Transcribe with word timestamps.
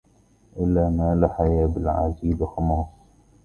ألا 0.59 0.89
ما 0.89 1.15
لحي 1.15 1.65
بالعذيب 1.73 2.45
خماص 2.45 2.85